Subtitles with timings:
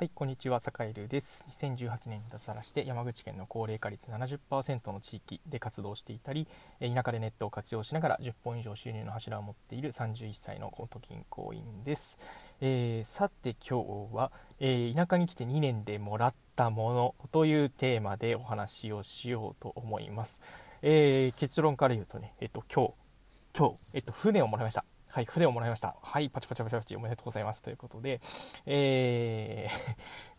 [0.00, 1.44] はい、こんにちは、坂井です。
[1.50, 6.48] 2018年に脱サラして山口県の高齢化率70%の地域で活動していたり、
[6.80, 12.18] 田舎でネットを活用しながら10本以上収入の柱を持っている31歳の元銀行員です。
[12.62, 20.40] えー、さて今日は、えー、田舎に来て2年でもらったものというテーマでお話をしようと思います。
[20.80, 22.94] えー、結論から言うとね、えっと、今日、
[23.54, 24.82] 今日、えっと、船をもらいました。
[25.12, 25.96] はい、船をもらいました。
[26.00, 27.62] はい、パチパチパチパチおめでとうございます。
[27.62, 28.20] ということで、
[28.64, 29.68] え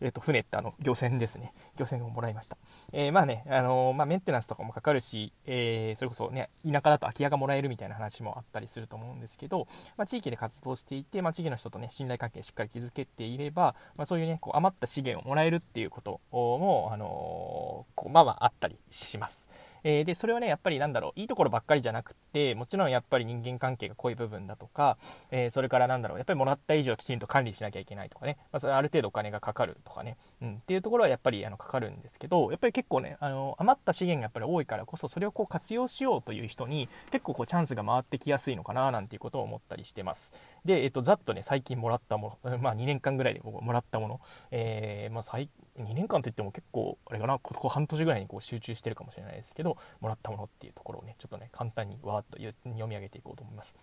[0.06, 1.52] えっと、船ってあの、漁船ですね。
[1.76, 2.56] 漁船をもらいました。
[2.90, 19.50] えー、まあね、あのー、まあ、メンテナンスとかもかかるし、えー、それこそね、田舎だと空き家がもらえるみたいな話もあったりすると思うんですけど、まあ、地域で活動していて、まあ、地域の人とね、信頼関係しっかり築けていれば、まあ、そういうね、こう余った資源をもらえるっていうことも、あのこう、まあまああったりします。
[19.84, 24.96] えー、でそれはねやっぱりなんだろういいところばっかりじゃなくてもちろんやっぱり人間関係が濃い部分だとか、
[25.30, 40.32] えー、それからなんだろうやっぱりもらった以上きちんと管理しなきゃいけないとかね、まあ、ある程度お金がかかるとかね、うん、っていうところはやっぱりあのかかるんですけどやっぱり結構ねあの余った資源がやっぱり多いからこそそれをこう活用しようという人に結構こうチャンスが回ってきやすいのかななんていうことを思ったりしてます。
[40.64, 44.20] で、えっと、ざっとね最近もらったもの、まあ、2年間ぐらいでもらったもの、
[44.50, 45.48] え、まあ、2
[45.94, 53.74] 年間といっても結構あれかなここ半年ぐらいにこう集中してるかもしれないですけどもらったものっていうところをねちょっとね簡単にわーっと読み上げていこうと思います。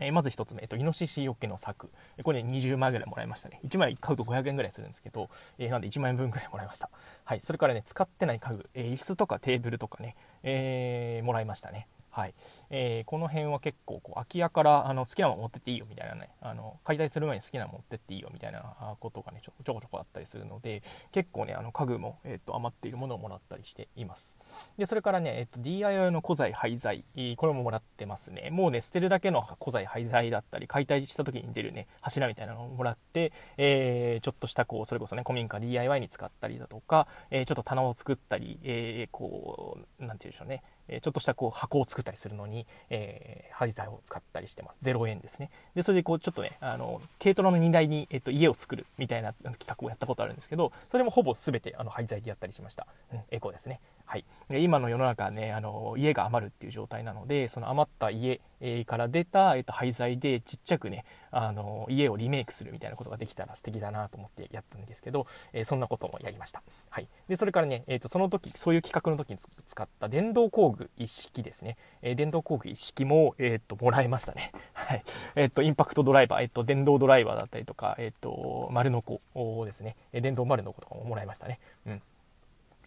[0.00, 1.90] え、まず1つ目、えっと、イノシシよけの柵。
[2.22, 3.60] これ、ね、20枚ぐらいもらいましたね。
[3.64, 6.88] 1枚買うと500円ぐらいするんですけど、えー、なんで1万円分ぐらいもらいました。
[7.24, 7.40] はい。
[7.40, 11.88] それからね、使ってない家具、えー、椅子とかテーブルとかね、えー、もらいましたね。
[12.18, 12.34] はい。
[12.70, 24.36] えー、この辺は結構こう空き家からあの好きなもの持ってっていいよみたいなねあの解体する前に好きなもの持ってっていいよみたいなことがねちょちょこちょこあったりするので結構ねあの家具も、えーと、余っているものをもらったりしています。
[24.76, 27.04] でそれからね、えーと、DIY の古材廃材
[27.36, 28.50] これももらってますね。
[28.50, 40.64] もうね捨てるだけの古材廃材だったり解体した時に出るね柱みたいなのをもらって、えー、ちょっとしたこうそれこそね古民家 DIY に使ったりだとか、えー、ちょっと棚を作ったり、えー、こう何て言うんでしょうね。
[40.88, 44.84] えちょっとしたこう箱を作ったりするのに、えー、廃材を使ったりしてます。
[44.88, 45.50] 0円ですね。
[45.74, 52.86] で、それでこうちょっとね、あの、軽トラの荷台に、えっと、家を作るみたいな企画をやったことあるんですけど、それもほぼ全てあの廃材でやったりしました。
[53.12, 53.80] うん、エコですね。
[54.08, 58.40] はい、で今の世の中ねあの家が余るっていう状態なのでその余った家、
[58.86, 75.02] から出た、えー、と廃材でちっちゃくねあの家をリメイクするみたいなことができたら素敵だなと思ってやったんですけど、えー、そんなこともやりました、はい、でそれからね、えー、とその時そういう企画の時に使った電動工具一式ですね、えー、電動工具一式も、えー、ともらいましたね、はい。
[75.34, 79.20] えー、とインパクトドライバー、えー、と電動ドライバーだったりとか、えー、と丸のこ
[79.64, 79.96] ですね。
[80.12, 82.02] 電動丸のことかももらいましたね、うん。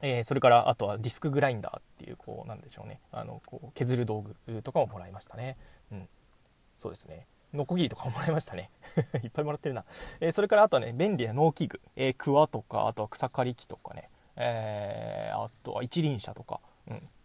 [0.02, 3.00] えー、それからあとはディスクグラインダーっていうこうなんでしょうね。
[3.12, 5.58] あのこう削る道具とかももらいましたね、
[5.92, 6.10] うん、
[6.76, 7.28] そうですね。
[7.54, 8.70] ノコギリとかももらいましたね。
[9.24, 9.86] いっぱいもらってるな、
[10.20, 16.60] えー、それからあとはね便利な農機具、えー、クワとかあとは草刈り機とかね、えーあとは一輪車とか、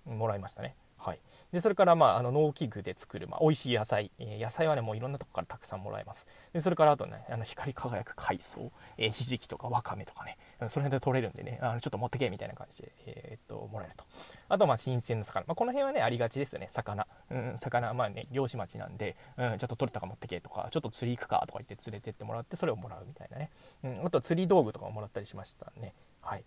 [0.06, 0.74] うん、もらいましたね。
[1.06, 1.20] はい、
[1.52, 6.26] でそれから、まあ、あの農機具で作る、まあ、美味しい野菜、えー、野菜はねもういろんなとこからたくさんもらえます。
[6.52, 10.36] でそれからあとねあの光り輝く海藻、えー、ひじきとかわかめとかね。
[10.68, 11.58] その辺で取れるんでね。
[11.60, 14.04] あのちょっと持ってけみたいな感じで、えー、っともらえると。
[14.48, 16.68] あとまあ新鮮な魚、まあ、この辺はねありがちですよね。
[16.70, 17.92] 魚、うん、魚。
[17.94, 23.50] まあね漁師町なんで、うん、ちょっと取れたか持ってけとかちょっと釣り行くかとか言って連れてってもらってそれをもらうみたいなね、
[23.84, 25.92] うん、あと釣り道具とかももらったりしましたね。
[26.22, 26.44] はい。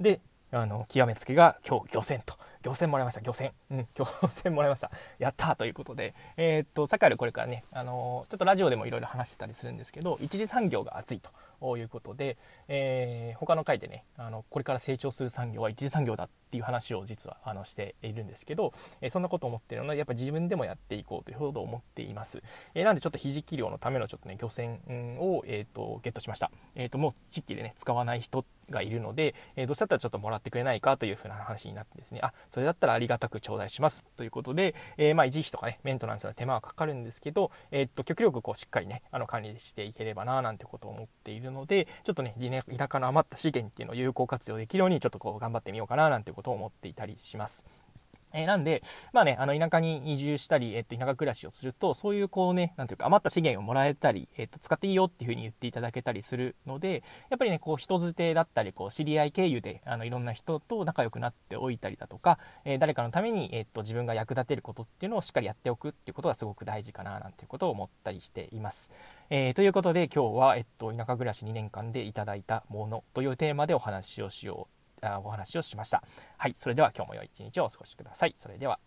[0.00, 3.52] であの極めつけが今日漁船と漁船もらいました、漁船。
[3.70, 4.90] うん、 漁船もらいました。
[5.18, 12.36] やったということで、えー、っと、サカルこれからね、あのー、ちょっとラジオでもいろいろ話してたりするんですけど、一次産業が熱いということで、
[12.68, 22.42] えー、他の回でね、あの、これから成長する産業は一次産業だっていう話を実はあのしているんですけど、えそんなこと思ってるので、やっぱ自分でもやっていこうというほど思っています。
[22.74, 24.78] えなんでちょっとひじき漁のためのちょっとね、漁船
[25.18, 26.50] を、えっと、ゲットしました。
[26.74, 47.64] えっと、もう地域でね、使わない人がいるので、えどうしたらちょっともらってくれないかというふうな話になってですね、あ、それだったらありがたく頂戴しますということで、えー、まあ維持費とかね、メンテナンスの手間はかかるんですけど、えー、っと、極力こうしっかりね、あの管理していければななんてことを思っているので、ちょっとね、田舎の余った資源っていうのを有効活用できるように、ちょっとこう頑張ってみようかななんてことを思っていたりします。
[48.32, 48.82] えー、なんで、
[49.12, 68.90] まあね、あの、田舎に移住したり、えっと、田舎暮らしをすると、そういうこうね、なんていうか、余った資源をもらえたり、えっと、使っていいよっていうふうに言っていただけたりするので、やっぱりね、こう、人づてだったり、こう、知り合い経由で、あの、いろんな人と仲良くなっておいたりだとか、えー、誰かのために、えっと、自分が役立てることっていうのをしっかりやっておくっていうことがすごく大事かな、なんていうことを思ったりしています。
[69.30, 74.81] えー、ということで、今日は、えっと、田舎暮らし2年間でいただいたものというテーマでお話をしよう、
[75.24, 76.02] お話をしました。
[76.36, 78.34] はい、それでは今日も良い一日をお過ごしください。
[78.38, 78.78] それでは。